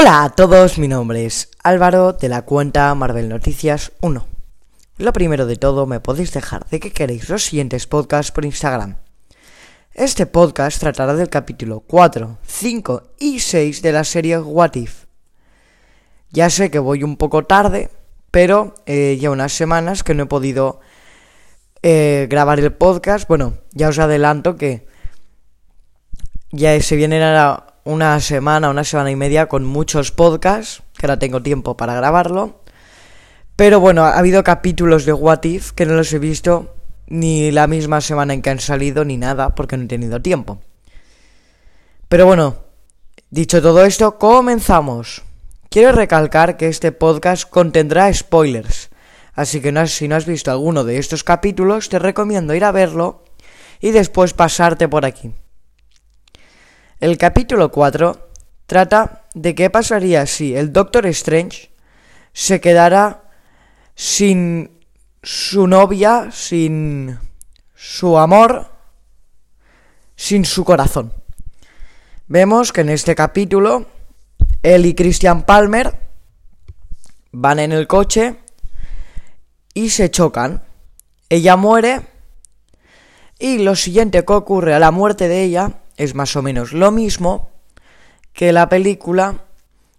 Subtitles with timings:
[0.00, 4.26] Hola a todos, mi nombre es Álvaro de la cuenta Marvel Noticias 1.
[4.96, 8.96] Lo primero de todo, me podéis dejar de que queréis los siguientes podcasts por Instagram.
[9.92, 15.04] Este podcast tratará del capítulo 4, 5 y 6 de la serie What If.
[16.30, 17.90] Ya sé que voy un poco tarde,
[18.30, 20.80] pero eh, ya unas semanas que no he podido
[21.82, 23.28] eh, grabar el podcast.
[23.28, 24.86] Bueno, ya os adelanto que
[26.52, 31.18] ya se vienen a una semana, una semana y media con muchos podcasts, que ahora
[31.18, 32.60] tengo tiempo para grabarlo.
[33.56, 36.74] Pero bueno, ha habido capítulos de What If que no los he visto
[37.06, 40.60] ni la misma semana en que han salido ni nada porque no he tenido tiempo.
[42.08, 42.56] Pero bueno,
[43.30, 45.22] dicho todo esto, comenzamos.
[45.68, 48.90] Quiero recalcar que este podcast contendrá spoilers,
[49.34, 53.24] así que si no has visto alguno de estos capítulos, te recomiendo ir a verlo
[53.80, 55.32] y después pasarte por aquí.
[57.00, 58.28] El capítulo 4
[58.66, 61.70] trata de qué pasaría si el Doctor Strange
[62.34, 63.22] se quedara
[63.94, 64.70] sin
[65.22, 67.18] su novia, sin
[67.74, 68.66] su amor,
[70.14, 71.14] sin su corazón.
[72.26, 73.86] Vemos que en este capítulo
[74.62, 75.98] él y Christian Palmer
[77.32, 78.36] van en el coche
[79.72, 80.64] y se chocan.
[81.30, 82.02] Ella muere
[83.38, 86.90] y lo siguiente que ocurre a la muerte de ella es más o menos lo
[86.90, 87.50] mismo
[88.32, 89.44] que la película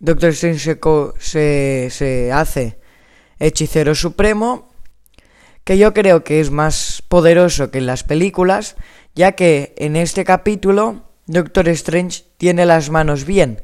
[0.00, 0.76] Doctor Strange
[1.20, 2.78] se, se, hace
[3.38, 4.68] hechicero supremo,
[5.62, 8.74] que yo creo que es más poderoso que en las películas,
[9.14, 13.62] ya que en este capítulo Doctor Strange tiene las manos bien,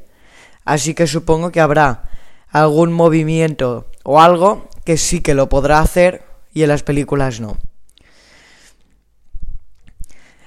[0.63, 2.09] así que supongo que habrá
[2.47, 7.57] algún movimiento o algo que sí que lo podrá hacer y en las películas no.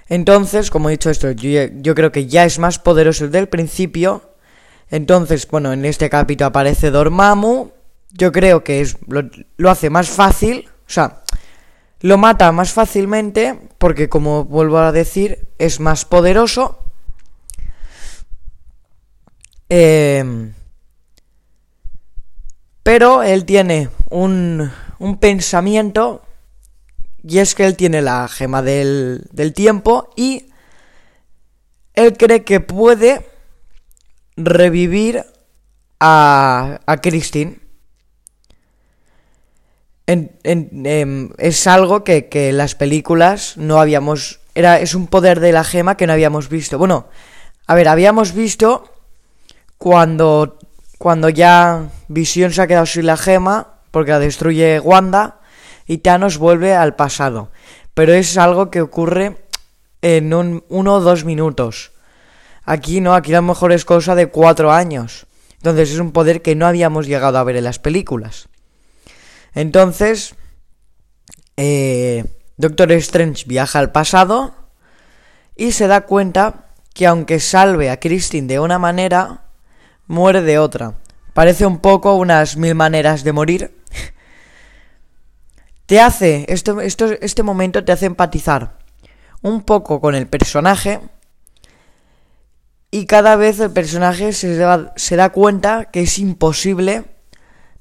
[0.09, 4.35] Entonces, como he dicho esto, yo, creo que ya es más poderoso del principio.
[4.91, 7.71] Entonces, bueno, en este capítulo aparece Dormammu.
[8.13, 10.69] Yo creo que es, lo, hace más fácil.
[10.87, 11.23] O sea,
[12.01, 13.59] lo mata más fácilmente.
[13.79, 16.79] Porque, como vuelvo a decir, es más poderoso.
[19.71, 20.53] Em,
[22.83, 26.24] pero él tiene un, un pensamiento
[27.27, 30.47] y es que él tiene la gema del, tiempo y
[31.95, 33.27] él cree que puede
[34.37, 35.25] revivir
[36.01, 37.61] a, a Christine.
[40.07, 44.41] Em, es algo que, que en las películas no habíamos...
[44.55, 46.77] Era, es un poder de la gema que no habíamos visto.
[46.79, 47.09] Bueno,
[47.67, 48.93] a ver, habíamos visto
[49.79, 50.59] cuando,
[50.99, 55.41] cuando ya Visión se ha quedado sin la gema, porque la destruye Wanda,
[55.87, 57.51] y Thanos vuelve al pasado.
[57.95, 59.47] Pero es algo que ocurre
[60.03, 61.93] en un, uno o dos minutos.
[62.65, 65.27] Aquí no, aquí a lo mejor es cosa de cuatro años.
[65.57, 68.49] Entonces es un poder que no habíamos llegado a ver en las películas.
[69.55, 70.35] Entonces,
[71.57, 72.25] eh,
[72.57, 74.55] Doctor Strange viaja al pasado
[75.57, 79.45] y se da cuenta que aunque salve a Christine de una manera,
[80.07, 80.95] muere de otra.
[81.33, 83.74] Parece un poco unas mil maneras de morir,
[85.87, 88.79] te hace, esto, este momento te hace empatizar
[89.43, 91.01] un poco con el personaje
[92.91, 97.05] y cada vez el personaje se da, se da cuenta que es imposible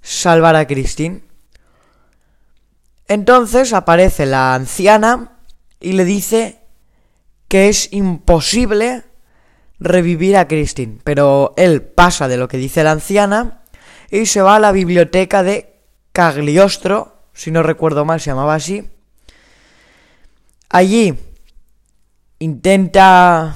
[0.02, 1.22] salvar a Christine.
[3.08, 5.38] Entonces aparece la anciana
[5.80, 6.60] y le dice
[7.48, 9.04] que es imposible
[9.80, 11.00] revivir a Christine.
[11.04, 13.62] Pero él pasa de lo que dice la anciana
[14.10, 15.80] y se va a la biblioteca de
[16.12, 18.90] Cagliostro si no recuerdo mal, se llamaba así.
[20.70, 21.14] Allí
[22.40, 23.56] intenta,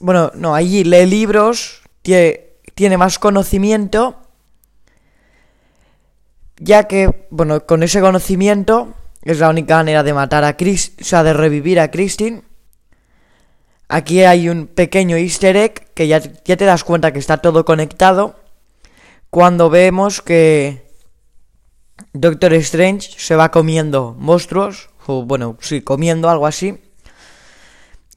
[0.00, 4.16] bueno, no, allí lee libros, tiene, más conocimiento,
[6.58, 11.04] ya que, bueno, con ese conocimiento es la única manera de matar a Chris, o
[11.04, 12.42] sea, de revivir a Christine.
[13.88, 18.36] Aquí hay un pequeño easter egg que ya te das cuenta que está todo conectado
[19.30, 20.87] cuando vemos que
[22.12, 26.78] Doctor Strange se va comiendo monstruos, o bueno, sí, comiendo algo así.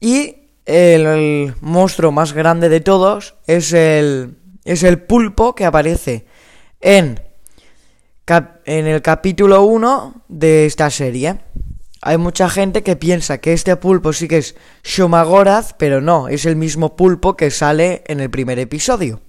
[0.00, 6.26] Y el, monstruo más grande de todos es el, es el pulpo que aparece
[6.80, 7.20] en,
[8.64, 11.38] en el capítulo 1 de esta serie.
[12.00, 16.46] Hay mucha gente que piensa que este pulpo sí que es Shomagorath, pero no, es
[16.46, 19.20] el mismo pulpo que sale en el primer episodio.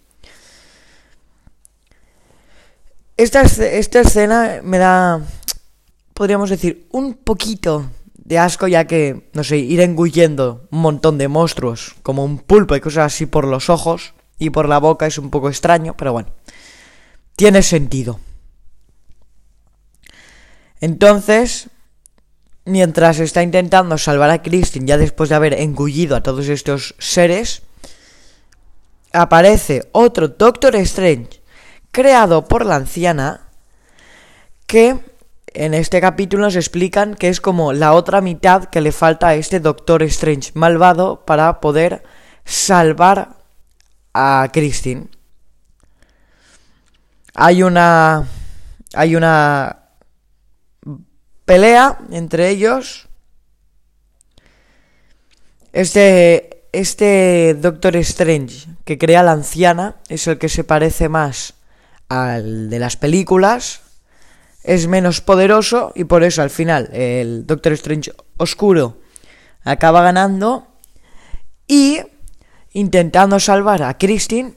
[3.15, 5.21] Esta, esta escena me da,
[6.13, 11.27] podríamos decir, un poquito de asco ya que, no sé, ir engullendo un montón de
[11.27, 15.17] monstruos, como un pulpo y cosas así por los ojos, y por la boca es
[15.17, 16.29] un poco extraño, pero bueno,
[17.35, 18.19] tiene sentido.
[20.81, 21.69] Entonces,
[22.65, 27.61] mientras está intentando salvar a Christine ya después de haber engullido a todos estos seres,
[29.11, 31.42] aparece otro Doctor Strange
[31.93, 33.41] creado por la anciana
[34.65, 34.99] que
[35.53, 39.35] en este capítulo nos explican que es como la otra mitad que le falta a
[39.35, 42.03] este Doctor Strange malvado para poder
[42.43, 43.37] salvar
[44.11, 45.07] a Christine.
[47.35, 48.27] Hay una
[48.95, 49.83] hay una
[51.45, 53.07] pelea entre ellos.
[55.71, 61.53] Este, este Doctor Strange que crea la anciana es el que se parece más
[62.13, 63.81] al de las películas.
[64.63, 69.01] Es menos poderoso y por eso al final el Doctor Strange oscuro
[69.63, 70.67] acaba ganando.
[71.67, 72.01] Y
[72.71, 74.55] intentando salvar a Christine,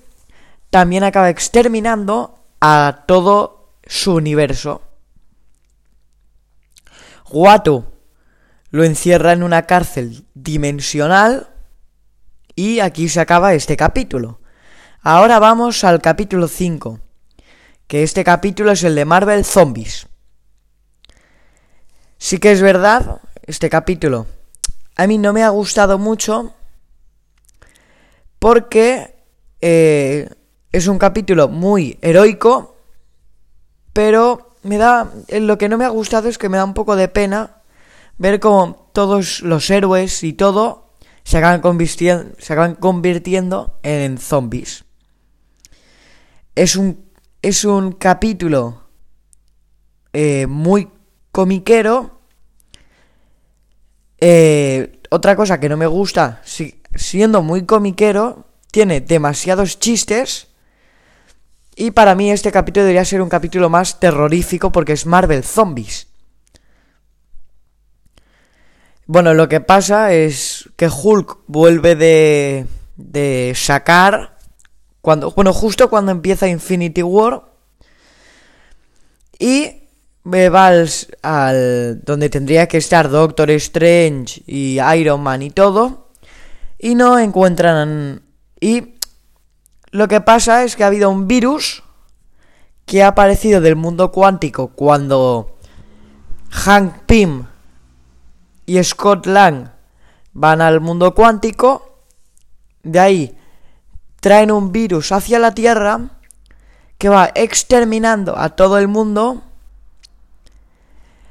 [0.71, 4.83] también acaba exterminando a todo su universo.
[7.29, 7.93] Guato
[8.71, 11.49] lo encierra en una cárcel dimensional
[12.55, 14.41] y aquí se acaba este capítulo.
[15.03, 17.01] Ahora vamos al capítulo 5,
[17.87, 20.07] que este capítulo es el de Marvel Zombies.
[22.19, 24.27] Sí que es verdad, este capítulo
[24.97, 26.55] a mí no me ha gustado mucho
[28.39, 29.15] porque
[29.61, 30.29] eh,
[30.73, 32.77] es un capítulo muy heroico,
[33.93, 35.11] pero me da.
[35.29, 37.63] Lo que no me ha gustado es que me da un poco de pena
[38.19, 40.95] ver cómo todos los héroes y todo
[41.25, 44.85] se se acaban convirtiendo en zombies.
[46.55, 47.06] Es un,
[47.47, 48.89] es un capítulo
[50.13, 50.89] eh, muy
[51.31, 52.19] comiquero.
[54.19, 56.43] Eh, otra cosa que no me gusta,
[56.97, 60.49] siendo muy comiquero, tiene demasiados chistes
[61.77, 66.09] y para mí este capítulo debería ser un capítulo más terrorífico porque es Marvel Zombies.
[69.07, 72.67] Bueno, lo que pasa es que Hulk vuelve de,
[72.97, 74.36] de sacar
[75.07, 77.45] cuando bueno, justo cuando empieza Infinity War
[79.39, 79.85] y
[80.27, 80.91] va al,
[81.23, 86.09] al donde tendría que estar Doctor Strange y Iron Man y todo
[86.77, 88.23] y no encuentran
[88.61, 88.97] y
[89.93, 91.85] lo que pasa es que ha habido un virus
[92.85, 95.57] que ha aparecido del mundo cuántico cuando
[96.51, 97.47] Hank Pym
[98.67, 99.71] y Scott Lang
[100.33, 102.03] van al mundo cuántico.
[102.83, 103.39] De ahí
[104.27, 106.01] traen un virus hacia la Tierra
[106.99, 109.45] que va exterminando a todo el mundo.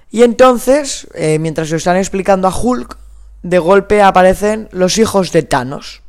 [0.09, 2.97] Y entonces, eh, mientras lo están explicando a Hulk,
[3.43, 6.03] de golpe aparecen los hijos de Thanos.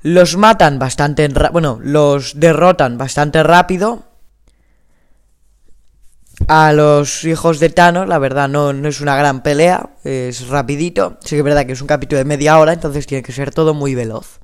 [0.00, 1.28] Los matan bastante...
[1.52, 4.04] Bueno, los derrotan bastante rápido.
[6.46, 9.90] A los hijos de Thanos, la verdad, no, no es una gran pelea.
[10.04, 11.16] Es rapidito.
[11.20, 13.52] Sí que es verdad que es un capítulo de media hora, entonces tiene que ser
[13.52, 14.40] todo muy veloz.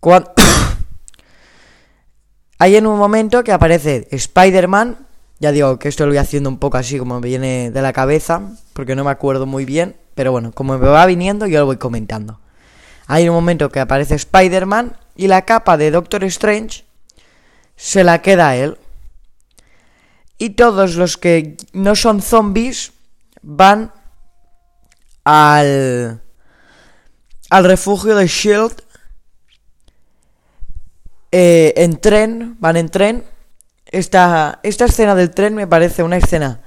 [2.58, 5.06] Hay en un momento que aparece Spider-Man.
[5.40, 7.92] Ya digo que esto lo voy haciendo un poco así como me viene de la
[7.92, 8.42] cabeza,
[8.74, 9.96] porque no me acuerdo muy bien.
[10.14, 12.40] Pero bueno, como me va viniendo, yo lo voy comentando.
[13.06, 16.84] Hay un momento que aparece Spider-Man y la capa de Doctor Strange
[17.76, 18.78] se la queda a él.
[20.40, 22.92] Y todos los que no son zombies
[23.42, 23.92] van
[25.22, 26.22] al,
[27.50, 28.72] al refugio de Shield
[31.30, 33.24] eh, en tren, van en tren.
[33.84, 36.62] Esta, esta escena del tren me parece una escena,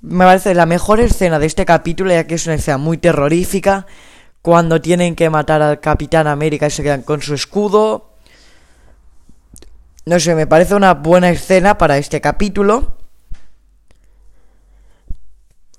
[0.00, 3.86] me parece la mejor escena de este capítulo, ya que es una escena muy terrorífica
[4.40, 8.16] cuando tienen que matar al Capitán América y se quedan con su escudo.
[10.06, 12.96] No sé, me parece una buena escena para este capítulo.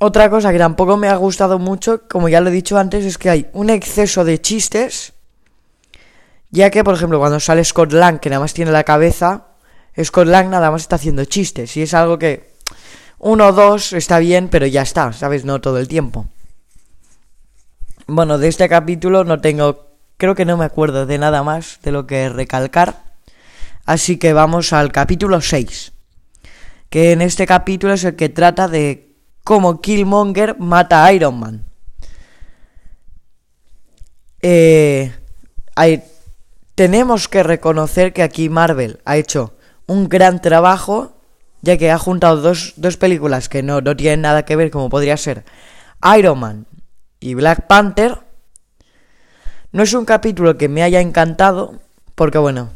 [0.06, 3.18] Otra cosa que tampoco me ha gustado mucho, como ya lo he dicho antes, es
[3.18, 5.14] que hay un exceso de chistes.
[6.52, 9.46] Ya que, por ejemplo, cuando sale Scott Lang, que nada más tiene la cabeza,
[9.98, 11.78] Scott Lang nada más está haciendo chistes.
[11.78, 12.52] Y es algo que
[13.18, 15.46] uno o dos está bien, pero ya está, ¿sabes?
[15.46, 16.28] No todo el tiempo.
[18.06, 21.94] Bueno, de este capítulo no tengo, creo que no me acuerdo de nada más de
[21.94, 23.06] lo que recalcar.
[23.86, 25.94] Así que vamos al capítulo 6.
[26.90, 29.13] Que en este capítulo es el que trata de
[29.44, 31.66] cómo Killmonger mata a Iron Man.
[34.42, 35.12] Eh,
[36.76, 39.54] tenemos que reconocer que aquí Marvel ha hecho
[39.88, 41.14] un gran trabajo,
[41.62, 44.90] ya que ha juntado dos, dos películas que no, no tienen nada que ver, como
[44.90, 45.46] podría ser
[46.18, 46.68] Iron Man
[47.20, 48.20] y Black Panther,
[49.72, 51.80] No es un capítulo que me haya encantado,
[52.16, 52.70] porque bueno,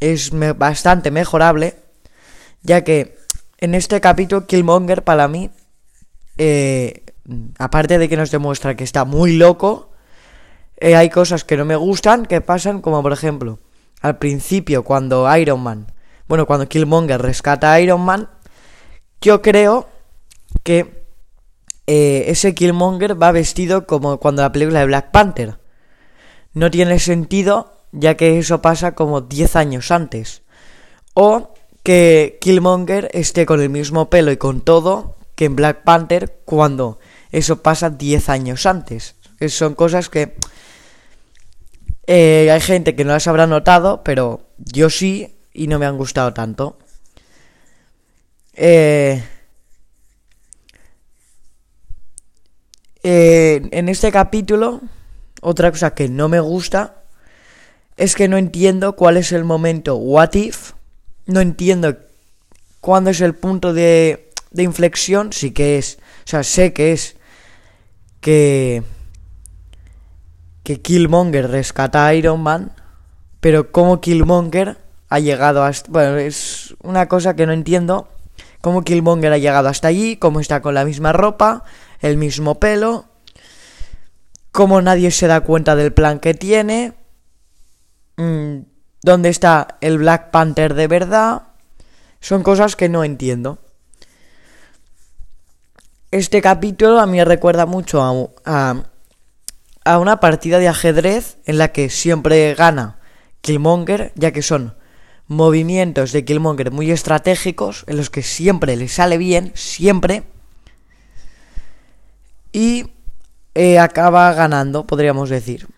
[0.00, 1.76] es bastante mejorable,
[2.62, 3.18] ya que
[3.58, 5.50] en este capítulo Killmonger para mí,
[6.42, 7.04] eh,
[7.58, 9.90] aparte de que nos demuestra que está muy loco,
[10.78, 13.58] eh, hay cosas que no me gustan que pasan, como por ejemplo,
[14.00, 15.92] al principio cuando Iron Man,
[16.28, 18.30] bueno, cuando Killmonger rescata a Iron Man,
[19.20, 19.90] yo creo
[20.62, 21.04] que
[21.86, 25.58] eh, ese Killmonger va vestido como cuando la película de Black Panther.
[26.54, 30.42] No tiene sentido, ya que eso pasa como 10 años antes.
[31.12, 36.42] O que Killmonger esté con el mismo pelo y con todo que en Black Panther
[36.44, 36.98] cuando
[37.32, 39.14] eso pasa 10 años antes.
[39.48, 40.36] son cosas que
[42.06, 45.96] eh, hay gente que no las habrá notado, pero yo sí y no me han
[45.96, 46.78] gustado tanto.
[48.52, 49.24] Eh,
[53.02, 54.82] eh, en este capítulo,
[55.40, 57.02] otra cosa que no me gusta
[57.96, 60.72] es que no entiendo cuál es el momento what if.
[61.24, 61.96] No entiendo
[62.82, 65.32] cuándo es el punto de, de inflexión.
[65.32, 67.16] Sí que es, o sea, sé que es
[68.20, 68.82] que
[70.62, 72.72] que Killmonger rescata a Iron Man,
[73.40, 74.78] pero cómo Killmonger
[75.08, 75.90] ha llegado hasta...
[75.90, 78.08] Bueno, es una cosa que no entiendo.
[78.60, 81.64] Cómo Killmonger ha llegado hasta allí, cómo está con la misma ropa,
[82.00, 83.06] el mismo pelo,
[84.52, 86.92] cómo nadie se da cuenta del plan que tiene,
[88.16, 88.58] mm,
[89.02, 91.42] dónde está el Black Panther de verdad.
[92.20, 93.58] Son cosas que no entiendo.
[96.10, 98.02] Este capítulo a mí recuerda mucho
[98.44, 98.84] a,
[99.84, 102.98] a una partida de ajedrez en la que siempre gana
[103.40, 104.74] Killmonger, ya que son
[105.28, 110.24] movimientos de Killmonger muy estratégicos, en los que siempre le sale bien, siempre,
[112.52, 112.90] y
[113.54, 115.68] eh, acaba ganando, podríamos decir.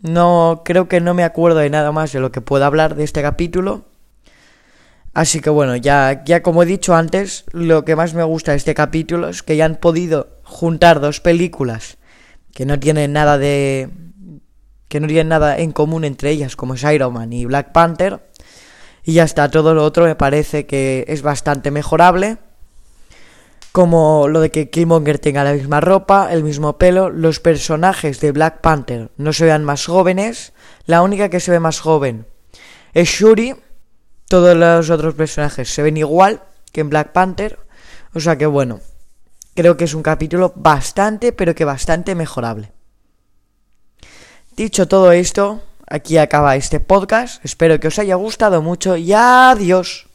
[0.00, 3.02] No, creo que no me acuerdo de nada más de lo que pueda hablar de
[3.02, 3.84] este capítulo.
[5.18, 8.56] Así que bueno, ya, ya como he dicho antes, lo que más me gusta de
[8.56, 11.98] este capítulo es que ya han podido juntar dos películas
[12.54, 13.90] que no tienen nada de
[14.86, 18.30] que no tienen nada en común entre ellas, como es Iron Man y Black Panther.
[19.02, 22.36] Y ya está, todo lo otro me parece que es bastante mejorable.
[23.72, 28.30] Como lo de que Killmonger tenga la misma ropa, el mismo pelo, los personajes de
[28.30, 30.52] Black Panther no se vean más jóvenes.
[30.86, 32.26] La única que se ve más joven
[32.94, 33.56] es Shuri.
[34.28, 36.42] Todos los otros personajes se ven igual
[36.72, 37.58] que en Black Panther.
[38.14, 38.80] O sea que bueno,
[39.58, 42.70] Creo que es un capítulo bastante, pero que bastante mejorable.
[44.56, 47.44] Dicho todo esto, aquí acaba este podcast.
[47.44, 50.07] Espero que os haya gustado mucho y adiós.